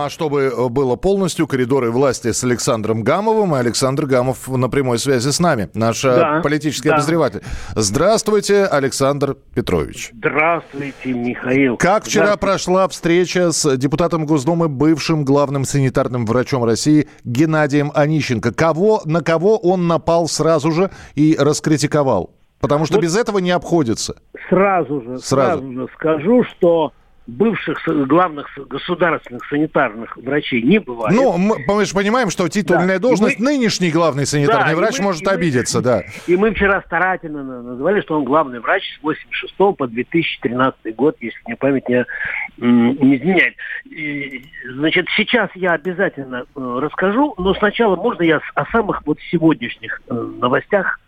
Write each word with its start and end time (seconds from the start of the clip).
Ну, 0.00 0.06
а 0.06 0.08
чтобы 0.08 0.42
э, 0.44 0.68
было 0.70 0.96
полностью, 0.96 1.46
коридоры 1.46 1.90
власти 1.90 2.32
с 2.32 2.42
Александром 2.42 3.02
Гамовым. 3.02 3.54
И 3.54 3.58
Александр 3.58 4.06
Гамов 4.06 4.48
на 4.48 4.70
прямой 4.70 4.98
связи 4.98 5.28
с 5.28 5.38
нами, 5.38 5.68
наш 5.74 6.02
э, 6.06 6.16
Да, 6.16 6.40
политический 6.42 6.88
да. 6.88 6.94
обозреватель. 6.94 7.42
Здравствуйте, 7.76 8.64
Александр 8.64 9.36
Петрович. 9.54 10.10
Здравствуйте, 10.14 11.12
Михаил. 11.12 11.76
Как 11.76 12.04
вчера 12.04 12.38
прошла 12.38 12.88
встреча 12.88 13.52
с 13.52 13.76
депутатом 13.76 14.24
Госдумы, 14.24 14.68
бывшим 14.68 15.22
главным 15.26 15.64
санитарным 15.66 16.24
врачом 16.24 16.64
России 16.64 17.06
Геннадием 17.24 17.92
Онищенко? 17.94 18.54
Кого, 18.54 19.02
на 19.04 19.20
кого 19.20 19.58
он 19.58 19.86
напал 19.86 20.28
сразу 20.28 20.72
же 20.72 20.90
и 21.14 21.36
раскритиковал? 21.38 22.30
Потому 22.60 22.86
что 22.86 22.94
Вот- 22.94 23.02
без 23.02 23.16
этого 23.16 23.38
не 23.38 23.50
обходится. 23.50 24.16
Сразу 24.48 25.02
же, 25.02 25.18
Сразу. 25.18 25.58
сразу. 25.60 25.72
же 25.72 25.88
скажу, 25.94 26.42
что 26.44 26.92
бывших 27.26 27.86
главных 28.08 28.48
государственных 28.68 29.44
санитарных 29.48 30.16
врачей 30.16 30.62
не 30.62 30.78
бывает. 30.80 31.14
Ну, 31.14 31.36
мы, 31.38 31.56
мы 31.66 31.84
же 31.84 31.94
понимаем, 31.94 32.28
что 32.30 32.48
титульная 32.48 32.86
Да, 32.88 32.94
и 32.94 32.98
должность 32.98 33.38
мы- 33.38 33.44
нынешний 33.44 33.90
главный 33.90 34.26
санитарный 34.26 34.72
Да, 34.74 34.76
врач 34.76 34.98
мы- 34.98 35.04
может 35.04 35.22
и 35.22 35.26
мы- 35.26 35.30
обидеться, 35.32 35.80
да. 35.80 36.02
И 36.26 36.36
мы 36.36 36.52
вчера 36.52 36.82
старательно 36.86 37.44
на- 37.44 37.62
называли, 37.62 38.00
что 38.00 38.16
он 38.18 38.24
главный 38.24 38.58
врач 38.60 38.82
с 38.98 39.02
86 39.02 39.74
по 39.76 39.86
2013 39.86 40.94
год, 40.96 41.16
если 41.20 41.38
мне 41.46 41.56
память 41.56 41.88
не, 41.88 42.04
не 42.58 43.16
изменяет. 43.16 43.54
И, 43.84 44.44
значит, 44.74 45.06
сейчас 45.16 45.50
я 45.54 45.72
обязательно 45.72 46.44
э, 46.56 46.78
расскажу, 46.82 47.34
но 47.38 47.54
сначала 47.54 47.96
можно 47.96 48.22
я 48.22 48.40
о 48.54 48.64
самых 48.66 49.06
вот 49.06 49.18
сегодняшних 49.30 50.00
э, 50.08 50.14
новостях, 50.14 50.98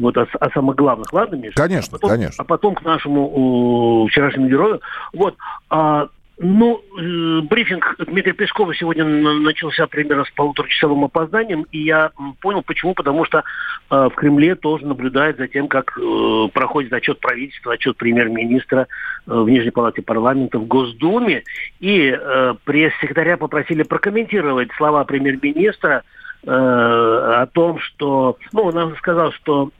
вот 0.00 0.16
о, 0.16 0.26
с- 0.26 0.36
о 0.40 0.50
самых 0.50 0.76
главных, 0.76 1.12
ладно, 1.12 1.36
Миша? 1.36 1.54
Конечно, 1.54 1.96
а 1.96 1.98
потом, 1.98 2.10
конечно. 2.10 2.42
А 2.42 2.44
потом 2.44 2.74
к 2.74 2.82
нашему 2.84 4.04
э, 4.06 4.10
вчерашнему 4.10 4.48
герою. 4.48 4.80
Вот. 5.12 5.36
а, 5.68 6.08
ну, 6.42 6.80
э, 6.98 7.40
брифинг 7.42 7.96
Дмитрия 7.98 8.32
Пескова 8.32 8.74
сегодня 8.74 9.04
начался 9.04 9.86
примерно 9.86 10.24
с 10.24 10.30
полуторачасовым 10.30 11.04
опозданием, 11.04 11.66
и 11.70 11.82
я 11.82 12.12
понял, 12.40 12.62
почему. 12.62 12.94
Потому 12.94 13.26
что 13.26 13.44
э, 13.90 14.08
в 14.10 14.14
Кремле 14.14 14.54
тоже 14.54 14.86
наблюдают 14.86 15.36
за 15.36 15.48
тем, 15.48 15.68
как 15.68 15.98
э, 15.98 16.48
проходит 16.54 16.94
отчет 16.94 17.20
правительства, 17.20 17.74
отчет 17.74 17.98
премьер-министра 17.98 18.86
э, 19.26 19.34
в 19.34 19.50
Нижней 19.50 19.70
палате 19.70 20.00
парламента 20.00 20.58
в 20.58 20.66
Госдуме. 20.66 21.42
И 21.78 22.08
э, 22.18 22.54
пресс-секретаря 22.64 23.36
попросили 23.36 23.82
прокомментировать 23.82 24.70
слова 24.78 25.04
премьер-министра 25.04 26.04
о 26.46 27.46
том, 27.52 27.78
что, 27.80 28.36
ну, 28.52 28.62
он 28.62 28.96
сказал, 28.96 29.32
что 29.32 29.70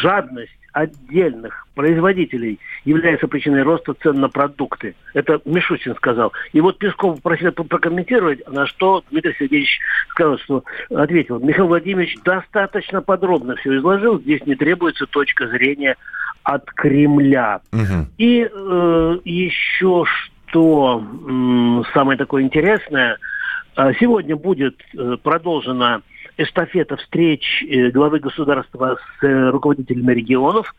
жадность 0.00 0.52
отдельных 0.72 1.66
производителей 1.74 2.58
является 2.84 3.28
причиной 3.28 3.62
роста 3.62 3.94
цен 3.94 4.20
на 4.20 4.28
продукты. 4.28 4.94
Это 5.14 5.40
Мишустин 5.44 5.94
сказал. 5.96 6.32
И 6.52 6.60
вот 6.60 6.78
Песков 6.78 7.16
попросили 7.16 7.50
про- 7.50 7.64
прокомментировать, 7.64 8.46
на 8.48 8.66
что 8.66 9.04
Дмитрий 9.10 9.34
Сергеевич 9.38 9.78
сказал, 10.08 10.38
что 10.38 10.64
ответил, 10.94 11.38
Михаил 11.40 11.68
Владимирович 11.68 12.16
достаточно 12.24 13.02
подробно 13.02 13.56
все 13.56 13.76
изложил, 13.76 14.18
здесь 14.20 14.44
не 14.46 14.54
требуется 14.54 15.06
точка 15.06 15.46
зрения 15.48 15.96
от 16.42 16.64
Кремля. 16.72 17.60
Мгм. 17.72 18.08
И 18.18 18.48
э, 18.50 19.18
еще 19.24 20.04
что 20.06 21.02
м, 21.26 21.84
самое 21.94 22.18
такое 22.18 22.42
интересное, 22.42 23.14
э, 23.14 23.16
сегодня 23.98 24.36
будет 24.36 24.80
э, 24.94 25.16
продолжена 25.22 26.02
эстафета 26.36 26.96
встреч 26.96 27.64
э, 27.68 27.90
главы 27.90 28.20
государства 28.20 28.96
с 28.96 29.24
э, 29.24 29.50
руководителями 29.50 30.12
регионов. 30.12 30.74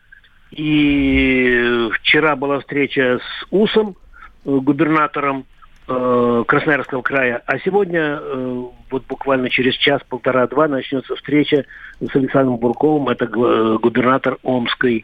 И 0.52 1.90
вчера 1.94 2.36
была 2.36 2.60
встреча 2.60 3.20
с 3.20 3.46
УСом, 3.50 3.96
губернатором 4.46 5.46
Красноярского 5.86 7.02
края, 7.02 7.42
а 7.46 7.60
сегодня, 7.60 8.18
вот 8.90 9.04
буквально 9.06 9.50
через 9.50 9.74
час-полтора-два, 9.76 10.70
начнется 10.70 11.14
встреча 11.16 11.66
с 12.00 12.16
Александром 12.16 12.56
Бурковым, 12.56 13.10
это 13.10 13.26
губернатор 13.28 14.38
Омской 14.44 15.04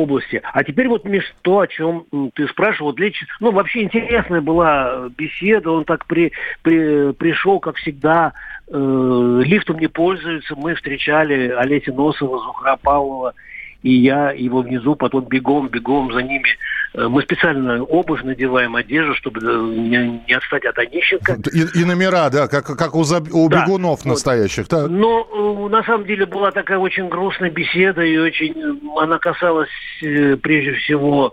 области. 0.00 0.40
А 0.42 0.64
теперь 0.64 0.88
вот, 0.88 1.04
Миш, 1.04 1.24
то, 1.42 1.60
о 1.60 1.66
чем 1.66 2.04
ты 2.34 2.48
спрашивал, 2.48 2.94
лич- 2.94 3.26
ну, 3.40 3.50
вообще 3.50 3.82
интересная 3.82 4.40
была 4.40 5.08
беседа, 5.16 5.70
он 5.70 5.84
так 5.84 6.06
при, 6.06 6.32
при- 6.62 7.12
пришел, 7.12 7.60
как 7.60 7.76
всегда, 7.76 8.32
э, 8.68 9.42
лифтом 9.44 9.78
не 9.78 9.88
пользуется, 9.88 10.54
мы 10.56 10.74
встречали 10.74 11.48
Олеся 11.48 11.92
Носова, 11.92 12.38
Зухра 12.38 12.78
Павлова, 12.82 13.34
и 13.82 13.92
я 13.92 14.32
его 14.32 14.62
внизу, 14.62 14.94
потом 14.94 15.24
бегом, 15.24 15.68
бегом 15.68 16.12
за 16.12 16.22
ними. 16.22 16.56
Э, 16.94 17.06
Мы 17.08 17.22
специально 17.22 17.82
обувь 17.84 18.22
надеваем, 18.22 18.76
одежду, 18.76 19.14
чтобы 19.14 19.40
э, 19.40 19.44
не, 19.78 20.22
не 20.26 20.34
отстать 20.34 20.64
от 20.64 20.78
Онищенко. 20.78 21.38
И, 21.52 21.80
и 21.80 21.84
номера, 21.84 22.28
да, 22.30 22.48
как, 22.48 22.66
как 22.66 22.94
у, 22.94 23.02
заб- 23.02 23.30
у 23.32 23.48
Да, 23.48 23.62
бегунов 23.64 24.00
вот. 24.04 24.10
настоящих. 24.12 24.68
да. 24.68 24.88
Но 24.88 25.26
э, 25.32 25.70
на 25.70 25.82
самом 25.84 26.04
деле 26.06 26.26
была 26.26 26.50
такая 26.50 26.78
очень 26.78 27.08
грустная 27.08 27.50
беседа, 27.50 28.02
и 28.02 28.16
очень 28.16 28.54
она 28.98 29.18
касалась 29.18 29.68
прежде 30.00 30.72
всего 30.74 31.32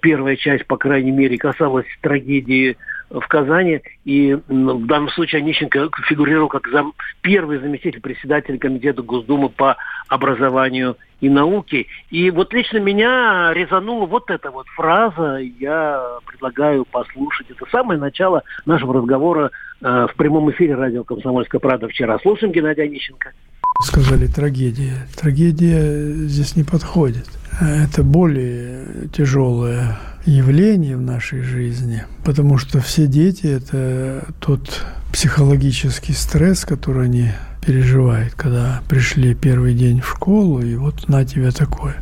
первая 0.00 0.36
часть, 0.36 0.66
по 0.66 0.76
крайней 0.76 1.12
мере, 1.12 1.36
касалась 1.38 1.86
трагедии 2.00 2.76
в 3.10 3.26
Казани. 3.28 3.80
И 4.04 4.34
в 4.34 4.86
данном 4.86 5.08
случае 5.10 5.42
Онищенко 5.42 5.90
фигурировал 6.08 6.48
как 6.48 6.68
зам, 6.68 6.94
первый 7.22 7.58
заместитель 7.58 8.00
председателя 8.00 8.58
комитета 8.58 9.02
Госдумы 9.02 9.48
по 9.48 9.76
образованию 10.08 10.96
и 11.20 11.28
науке. 11.28 11.86
И 12.10 12.30
вот 12.30 12.52
лично 12.52 12.78
меня 12.78 13.52
резанула 13.54 14.06
вот 14.06 14.30
эта 14.30 14.50
вот 14.50 14.66
фраза. 14.68 15.36
Я 15.36 16.02
предлагаю 16.26 16.84
послушать. 16.84 17.50
Это 17.50 17.64
самое 17.70 17.98
начало 17.98 18.42
нашего 18.66 18.94
разговора 18.94 19.50
э, 19.80 20.06
в 20.10 20.14
прямом 20.16 20.50
эфире 20.50 20.74
радио 20.74 21.04
«Комсомольская 21.04 21.60
правда» 21.60 21.88
вчера. 21.88 22.18
Слушаем 22.18 22.52
Геннадия 22.52 22.82
Онищенко. 22.82 23.32
Сказали 23.82 24.26
трагедия. 24.26 25.06
Трагедия 25.16 26.12
здесь 26.26 26.56
не 26.56 26.64
подходит. 26.64 27.26
Это 27.60 28.02
более 28.02 29.08
тяжелое 29.12 29.98
явление 30.26 30.96
в 30.96 31.02
нашей 31.02 31.42
жизни, 31.42 32.04
потому 32.24 32.58
что 32.58 32.80
все 32.80 33.06
дети– 33.06 33.46
это 33.48 34.26
тот 34.40 34.84
психологический 35.12 36.12
стресс, 36.12 36.64
который 36.64 37.04
они 37.04 37.30
переживают, 37.64 38.34
когда 38.34 38.82
пришли 38.88 39.34
первый 39.34 39.74
день 39.74 40.00
в 40.00 40.08
школу, 40.08 40.60
и 40.60 40.74
вот 40.76 41.08
на 41.08 41.24
тебе 41.24 41.50
такое. 41.50 41.96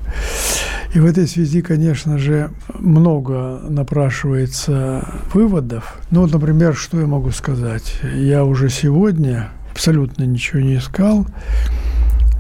И 0.95 1.01
в 1.01 1.07
этой 1.07 1.27
связи, 1.27 1.63
конечно 1.63 2.19
же, 2.19 2.51
много 2.79 3.61
напрашивается 3.69 5.09
выводов. 5.33 5.99
Ну, 6.11 6.27
например, 6.27 6.75
что 6.75 7.01
я 7.01 7.07
могу 7.07 7.31
сказать? 7.31 7.95
Я 8.15 8.45
уже 8.45 8.69
сегодня 8.69 9.51
абсолютно 9.73 10.25
ничего 10.25 10.61
не 10.61 10.77
искал, 10.77 11.27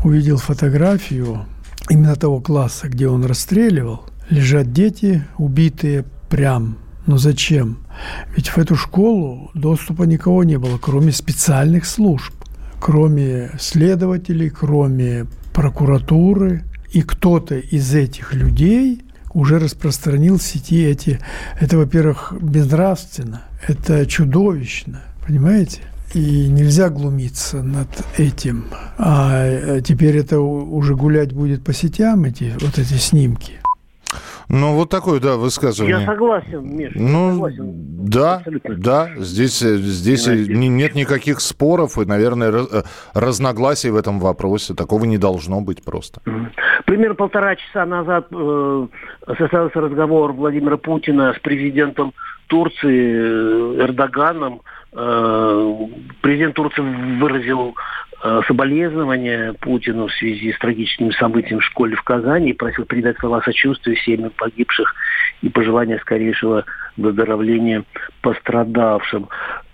увидел 0.05 0.37
фотографию 0.37 1.47
именно 1.89 2.15
того 2.15 2.41
класса, 2.41 2.89
где 2.89 3.09
он 3.09 3.25
расстреливал. 3.25 4.05
Лежат 4.29 4.73
дети, 4.73 5.25
убитые 5.39 6.05
прям. 6.29 6.79
Но 7.07 7.17
зачем? 7.17 7.79
Ведь 8.37 8.49
в 8.49 8.59
эту 8.59 8.77
школу 8.77 9.51
доступа 9.55 10.05
никого 10.05 10.45
не 10.45 10.59
было, 10.59 10.79
кроме 10.79 11.11
специальных 11.11 11.85
служб, 11.87 12.33
кроме 12.81 13.51
следователей, 13.59 14.51
кроме 14.51 15.27
прокуратуры. 15.53 16.65
И 16.93 17.01
кто-то 17.03 17.57
из 17.57 17.95
этих 17.95 18.35
людей 18.35 19.03
уже 19.33 19.59
распространил 19.59 20.39
в 20.39 20.43
сети 20.43 20.85
эти... 20.85 21.19
Это, 21.59 21.79
во-первых, 21.79 22.35
безнравственно, 22.41 23.43
это 23.67 24.05
чудовищно, 24.07 25.03
понимаете? 25.27 25.81
И 26.15 26.49
нельзя 26.49 26.91
глумиться 26.91 27.63
над 27.63 27.89
этим. 28.19 28.67
А 28.99 29.45
э, 29.47 29.81
теперь 29.83 30.17
это 30.19 30.41
уже 30.41 30.95
гулять 30.95 31.33
будет 31.33 31.65
по 31.65 31.73
сетям, 31.73 32.25
эти 32.25 32.53
вот 32.61 32.79
эти 32.79 32.95
снимки. 32.95 33.55
Ну, 34.49 34.75
вот 34.75 34.91
такое, 34.91 35.19
да, 35.21 35.37
высказывание. 35.37 36.01
Я 36.01 36.05
согласен, 36.05 36.77
Миша, 36.77 36.99
я 36.99 37.03
Ну, 37.09 37.33
согласен. 37.33 37.73
да, 38.05 38.35
Абсолютно. 38.37 38.75
да, 38.77 39.11
здесь, 39.17 39.63
э, 39.63 39.77
здесь 39.79 40.29
э, 40.29 40.35
не- 40.37 40.69
нет 40.69 40.95
никаких 40.95 41.41
споров 41.41 41.97
и, 41.97 42.05
наверное, 42.05 42.51
раз- 42.51 42.85
разногласий 43.15 43.89
в 43.89 43.97
этом 43.97 44.21
вопросе. 44.21 44.75
Такого 44.75 45.07
не 45.07 45.17
должно 45.17 45.63
быть 45.63 45.83
просто. 45.83 46.21
Примерно 46.85 47.15
полтора 47.15 47.57
часа 47.57 47.87
назад 47.87 48.27
э, 48.31 48.87
состоялся 49.39 49.81
разговор 49.81 50.33
Владимира 50.33 50.77
Путина 50.77 51.33
с 51.35 51.39
президентом 51.41 52.13
Турции 52.49 53.81
Эрдоганом. 53.81 54.61
Э, 54.95 55.75
президент 56.21 56.55
Турции 56.55 56.83
выразил 57.19 57.75
соболезнования 58.47 59.53
Путину 59.55 60.07
в 60.07 60.13
связи 60.13 60.53
с 60.53 60.59
трагическими 60.59 61.11
событиями 61.11 61.59
в 61.59 61.65
школе 61.65 61.97
в 61.97 62.03
Казани 62.03 62.51
и 62.51 62.53
просил 62.53 62.85
передать 62.85 63.19
слова 63.19 63.43
сочувствия 63.43 63.97
семьям 63.97 64.31
погибших 64.37 64.95
и 65.43 65.49
пожелания 65.49 65.99
скорейшего 65.99 66.65
выздоровления 66.97 67.83
пострадавшим. 68.21 69.29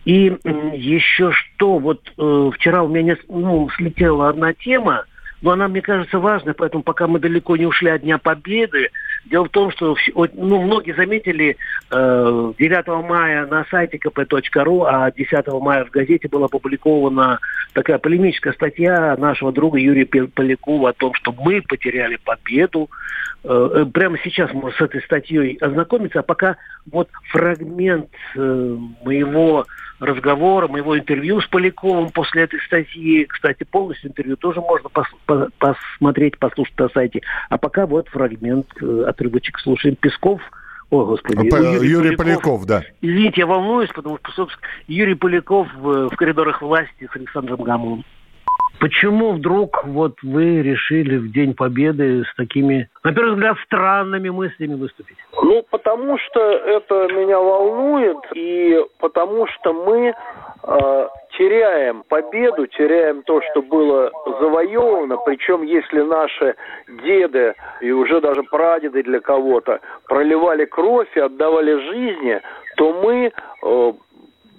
И 0.06 0.34
еще 0.72 1.32
что, 1.32 1.78
вот 1.78 2.00
э, 2.16 2.50
вчера 2.54 2.82
у 2.82 2.88
меня 2.88 3.18
ну, 3.28 3.68
слетела 3.76 4.30
одна 4.30 4.54
тема, 4.54 5.04
но 5.42 5.50
она, 5.50 5.68
мне 5.68 5.82
кажется, 5.82 6.18
важная, 6.18 6.54
поэтому 6.54 6.82
пока 6.82 7.06
мы 7.06 7.18
далеко 7.18 7.56
не 7.56 7.66
ушли 7.66 7.90
от 7.90 8.00
Дня 8.02 8.16
Победы, 8.16 8.90
дело 9.28 9.44
в 9.44 9.50
том, 9.50 9.70
что 9.70 9.96
ну, 10.34 10.62
многие 10.62 10.94
заметили, 10.94 11.56
э, 11.90 12.52
9 12.58 13.08
мая 13.08 13.46
на 13.46 13.64
сайте 13.70 13.98
kp.ru, 13.98 14.84
а 14.86 15.10
10 15.10 15.46
мая 15.60 15.84
в 15.84 15.90
газете 15.90 16.28
была 16.28 16.46
опубликована 16.46 17.38
такая 17.72 17.98
полемическая 17.98 18.52
статья 18.52 19.16
нашего 19.16 19.52
друга 19.52 19.78
Юрия 19.78 20.06
Полякова 20.06 20.90
о 20.90 20.92
том, 20.92 21.14
что 21.14 21.32
мы 21.32 21.62
потеряли 21.62 22.18
победу. 22.24 22.90
Э, 23.44 23.70
э, 23.72 23.86
прямо 23.86 24.18
сейчас 24.24 24.52
можно 24.52 24.76
с 24.76 24.80
этой 24.80 25.02
статьей 25.02 25.56
ознакомиться, 25.60 26.20
а 26.20 26.22
пока 26.22 26.56
вот 26.90 27.08
фрагмент 27.30 28.10
э, 28.34 28.76
моего 29.04 29.66
разговора, 30.00 30.68
моего 30.68 30.98
интервью 30.98 31.40
с 31.40 31.46
Поляковым 31.46 32.10
после 32.10 32.42
этой 32.42 32.60
статьи. 32.60 33.24
Кстати, 33.24 33.64
полностью 33.64 34.10
интервью 34.10 34.36
тоже 34.36 34.60
можно 34.60 34.88
пос 34.88 35.06
посмотреть, 35.58 36.38
послушать 36.38 36.78
на 36.78 36.88
сайте. 36.90 37.22
А 37.48 37.58
пока 37.58 37.86
вот 37.86 38.08
фрагмент, 38.08 38.66
э, 38.80 39.04
отрывочек 39.06 39.58
слушаем. 39.58 39.96
Песков 39.96 40.40
о, 40.90 41.04
господи. 41.04 41.50
П- 41.50 41.56
Юрий, 41.74 41.88
Юрий 41.88 42.16
Поляков, 42.16 42.42
Поляков, 42.42 42.66
да. 42.66 42.82
Извините, 43.02 43.42
я 43.42 43.46
волнуюсь, 43.46 43.90
потому 43.90 44.18
что, 44.18 44.32
собственно, 44.32 44.66
Юрий 44.86 45.14
Поляков 45.14 45.68
в, 45.74 46.08
в 46.08 46.16
коридорах 46.16 46.62
власти 46.62 47.08
с 47.12 47.16
Александром 47.16 47.62
Гамовым. 47.62 48.04
Почему 48.80 49.32
вдруг 49.32 49.84
вот 49.84 50.14
вы 50.22 50.62
решили 50.62 51.16
в 51.16 51.32
День 51.32 51.54
Победы 51.54 52.22
с 52.24 52.34
такими, 52.36 52.88
на 53.02 53.12
первый 53.12 53.34
взгляд, 53.34 53.56
странными 53.64 54.28
мыслями 54.28 54.74
выступить? 54.74 55.16
Ну, 55.42 55.64
потому 55.70 56.16
что 56.18 56.40
это 56.40 57.08
меня 57.12 57.40
волнует, 57.40 58.18
и 58.34 58.78
потому 59.00 59.48
что 59.48 59.72
мы 59.72 60.14
э, 60.62 61.08
теряем 61.36 62.04
победу, 62.08 62.66
теряем 62.66 63.22
то, 63.22 63.40
что 63.50 63.62
было 63.62 64.12
завоевано. 64.40 65.16
Причем, 65.26 65.62
если 65.62 66.02
наши 66.02 66.54
деды 67.02 67.54
и 67.80 67.90
уже 67.90 68.20
даже 68.20 68.44
прадеды 68.44 69.02
для 69.02 69.18
кого-то 69.18 69.80
проливали 70.06 70.66
кровь 70.66 71.08
и 71.16 71.20
отдавали 71.20 71.74
жизни, 71.90 72.40
то 72.76 72.92
мы 73.02 73.32
э, 73.62 73.92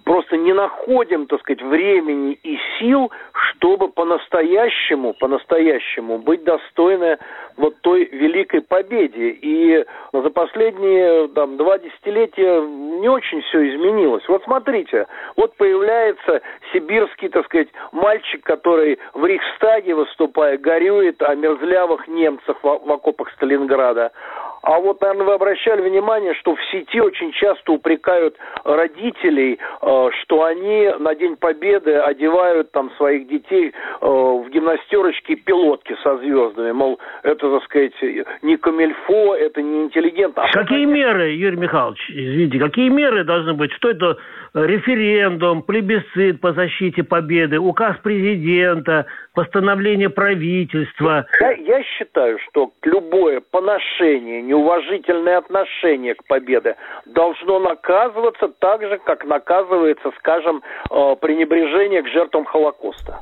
просто 0.09 0.37
не 0.37 0.53
находим, 0.53 1.27
так 1.27 1.39
сказать, 1.41 1.61
времени 1.61 2.33
и 2.41 2.57
сил, 2.79 3.11
чтобы 3.59 3.89
по-настоящему, 3.89 5.13
по-настоящему 5.13 6.17
быть 6.17 6.43
достойны 6.43 7.17
вот 7.57 7.75
той 7.81 8.05
великой 8.05 8.61
победе. 8.61 9.29
И 9.29 9.85
за 10.13 10.29
последние 10.29 11.27
там, 11.29 11.57
два 11.57 11.77
десятилетия 11.77 12.61
не 12.61 13.09
очень 13.09 13.41
все 13.41 13.69
изменилось. 13.69 14.23
Вот 14.29 14.43
смотрите, 14.43 15.07
вот 15.35 15.55
появляется 15.57 16.41
сибирский, 16.71 17.29
так 17.29 17.45
сказать, 17.45 17.67
мальчик, 17.91 18.43
который 18.43 18.97
в 19.13 19.25
Рейхстаге 19.25 19.93
выступая, 19.93 20.57
горюет 20.57 21.21
о 21.21 21.35
мерзлявых 21.35 22.07
немцах 22.07 22.57
в, 22.63 22.63
в 22.63 22.91
окопах 22.91 23.29
Сталинграда. 23.33 24.11
А 24.61 24.79
вот, 24.79 25.01
наверное, 25.01 25.25
вы 25.25 25.33
обращали 25.33 25.81
внимание, 25.81 26.33
что 26.35 26.55
в 26.55 26.59
сети 26.71 26.99
очень 26.99 27.31
часто 27.33 27.71
упрекают 27.73 28.35
родителей, 28.63 29.57
э, 29.81 30.09
что 30.21 30.43
они 30.43 30.89
на 30.99 31.15
День 31.15 31.37
Победы 31.37 31.95
одевают 31.95 32.71
там 32.71 32.91
своих 32.97 33.27
детей 33.27 33.71
э, 33.71 34.05
в 34.05 34.49
гимнастерочки 34.49 35.35
пилотки 35.35 35.95
со 36.03 36.17
звездами. 36.17 36.71
Мол, 36.71 36.99
это, 37.23 37.49
так 37.51 37.63
сказать, 37.63 37.93
не 38.41 38.57
камельфо, 38.57 39.35
это 39.35 39.61
не 39.61 39.83
интеллигентно. 39.83 40.43
А 40.43 40.51
какие 40.51 40.85
меры, 40.85 41.31
Юрий 41.31 41.57
Михайлович, 41.57 42.09
извините, 42.09 42.59
какие 42.59 42.89
меры 42.89 43.23
должны 43.23 43.53
быть? 43.53 43.71
Что 43.73 43.89
это 43.89 44.17
референдум, 44.53 45.63
плебисцит 45.63 46.41
по 46.41 46.53
защите 46.53 47.03
победы, 47.03 47.59
указ 47.59 47.97
президента, 48.03 49.05
постановление 49.33 50.09
правительства. 50.09 51.25
Я, 51.39 51.51
я 51.51 51.83
считаю, 51.83 52.39
что 52.49 52.71
любое 52.83 53.41
поношение, 53.51 54.41
неуважительное 54.49 55.37
отношение 55.37 56.15
к 56.15 56.25
победе 56.25 56.75
должно 57.05 57.59
наказываться 57.59 58.47
так 58.59 58.81
же, 58.81 58.99
как 59.05 59.23
наказывается, 59.25 60.11
скажем, 60.17 60.63
э, 60.89 61.15
пренебрежение 61.21 62.01
к 62.01 62.07
жертвам 62.07 62.45
Холокоста. 62.45 63.21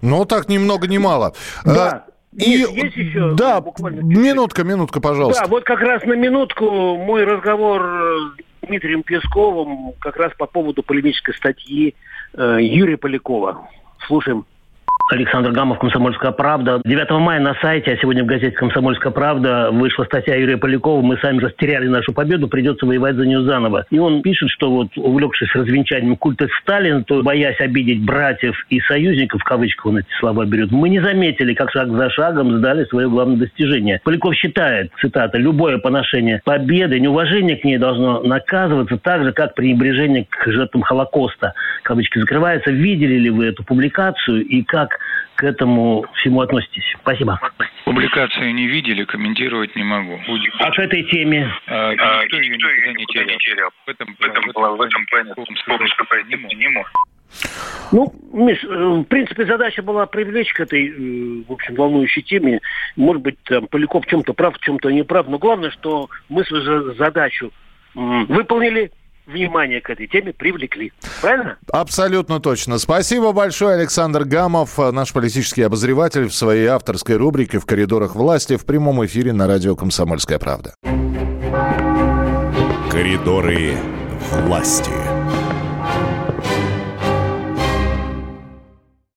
Ну, 0.00 0.24
так 0.24 0.48
ни 0.48 0.58
много 0.58 0.86
ни 0.86 0.98
мало. 0.98 1.32
Да. 1.64 2.06
А, 2.06 2.10
и 2.32 2.50
есть, 2.50 2.72
есть 2.72 2.96
еще 2.96 3.32
да, 3.34 3.60
буквально 3.60 4.00
минутка, 4.02 4.62
минутка, 4.62 5.00
пожалуйста. 5.00 5.42
Да, 5.42 5.48
вот 5.48 5.64
как 5.64 5.80
раз 5.80 6.04
на 6.04 6.14
минутку 6.14 6.64
мой 6.96 7.24
разговор 7.24 7.82
с 8.62 8.66
Дмитрием 8.66 9.02
Песковым 9.02 9.94
как 10.00 10.16
раз 10.16 10.32
по 10.38 10.46
поводу 10.46 10.84
полемической 10.84 11.34
статьи 11.34 11.96
э, 12.34 12.58
Юрия 12.60 12.96
Полякова. 12.96 13.68
Слушаем. 14.06 14.46
Александр 15.12 15.50
Гамов, 15.50 15.78
«Комсомольская 15.78 16.30
правда». 16.30 16.80
9 16.84 17.10
мая 17.18 17.40
на 17.40 17.54
сайте, 17.60 17.92
а 17.92 17.96
сегодня 17.96 18.22
в 18.22 18.26
газете 18.26 18.52
«Комсомольская 18.52 19.12
правда» 19.12 19.70
вышла 19.72 20.04
статья 20.04 20.36
Юрия 20.36 20.56
Полякова 20.56 21.00
«Мы 21.02 21.16
сами 21.18 21.40
растеряли 21.40 21.88
нашу 21.88 22.12
победу, 22.12 22.46
придется 22.46 22.86
воевать 22.86 23.16
за 23.16 23.26
нее 23.26 23.42
заново». 23.42 23.86
И 23.90 23.98
он 23.98 24.22
пишет, 24.22 24.50
что 24.50 24.70
вот 24.70 24.88
увлекшись 24.96 25.52
развенчанием 25.54 26.16
культа 26.16 26.46
Сталина, 26.62 27.02
то, 27.02 27.22
боясь 27.22 27.58
обидеть 27.60 28.04
братьев 28.04 28.54
и 28.68 28.78
союзников, 28.80 29.40
в 29.40 29.44
кавычках 29.44 29.86
он 29.86 29.98
эти 29.98 30.12
слова 30.20 30.44
берет, 30.44 30.70
мы 30.70 30.88
не 30.88 31.00
заметили, 31.00 31.54
как 31.54 31.72
шаг 31.72 31.90
за 31.90 32.08
шагом 32.10 32.58
сдали 32.58 32.84
свое 32.84 33.08
главное 33.08 33.36
достижение. 33.36 34.00
Поляков 34.04 34.34
считает, 34.36 34.92
цитата, 35.00 35.38
«любое 35.38 35.78
поношение 35.78 36.40
победы, 36.44 37.00
неуважение 37.00 37.56
к 37.56 37.64
ней 37.64 37.78
должно 37.78 38.22
наказываться 38.22 38.96
так 38.96 39.24
же, 39.24 39.32
как 39.32 39.56
пренебрежение 39.56 40.26
к 40.30 40.52
жертвам 40.52 40.82
Холокоста». 40.82 41.54
Кавычки 41.82 42.20
закрываются. 42.20 42.70
Видели 42.70 43.16
ли 43.16 43.30
вы 43.30 43.46
эту 43.46 43.64
публикацию 43.64 44.44
и 44.44 44.62
как 44.62 44.99
к 45.36 45.44
этому 45.44 46.04
всему 46.16 46.42
относитесь? 46.42 46.84
Спасибо. 47.00 47.40
Публикацию 47.84 48.54
не 48.54 48.66
видели, 48.66 49.04
комментировать 49.04 49.74
не 49.74 49.84
могу. 49.84 50.20
А 50.58 50.70
к 50.70 50.78
этой 50.78 51.02
теме? 51.04 51.50
А, 51.66 51.92
никто, 51.92 52.04
а, 52.06 52.24
никто 52.24 52.36
ее 52.38 52.56
никогда, 52.56 52.92
не 52.92 53.06
терял. 53.06 53.26
Не 53.26 53.38
терял. 53.38 53.70
В 53.86 53.90
этом, 53.90 54.16
в 54.18 54.22
этом, 54.22 54.42
в 54.44 54.50
этом, 54.50 54.76
в 54.76 54.80
этом 54.82 55.06
плане 55.06 55.34
не 56.56 56.68
мог. 56.68 56.90
Ну, 57.92 58.12
Миш, 58.32 58.62
э, 58.62 58.68
в 58.68 59.04
принципе, 59.04 59.46
задача 59.46 59.82
была 59.82 60.06
привлечь 60.06 60.52
к 60.52 60.60
этой, 60.60 60.88
э, 60.88 61.42
в 61.48 61.52
общем, 61.52 61.74
волнующей 61.74 62.22
теме. 62.22 62.60
Может 62.96 63.22
быть, 63.22 63.36
там, 63.44 63.66
Поляков 63.66 64.04
в 64.04 64.08
чем-то 64.08 64.32
прав, 64.32 64.56
в 64.56 64.60
чем-то 64.60 64.90
не 64.90 65.02
прав. 65.02 65.26
Но 65.28 65.38
главное, 65.38 65.70
что 65.70 66.08
мы 66.28 66.44
свою 66.44 66.94
задачу 66.94 67.52
выполнили, 67.94 68.92
внимание 69.26 69.80
к 69.80 69.90
этой 69.90 70.06
теме 70.06 70.32
привлекли. 70.32 70.92
Правильно? 71.20 71.58
Абсолютно 71.72 72.40
точно. 72.40 72.78
Спасибо 72.78 73.32
большое, 73.32 73.76
Александр 73.76 74.24
Гамов, 74.24 74.78
наш 74.78 75.12
политический 75.12 75.62
обозреватель 75.62 76.28
в 76.28 76.34
своей 76.34 76.66
авторской 76.66 77.16
рубрике 77.16 77.58
«В 77.58 77.66
коридорах 77.66 78.14
власти» 78.14 78.56
в 78.56 78.64
прямом 78.64 79.04
эфире 79.06 79.32
на 79.32 79.46
радио 79.46 79.76
«Комсомольская 79.76 80.38
правда». 80.38 80.74
Коридоры 82.90 83.74
власти. 84.30 84.99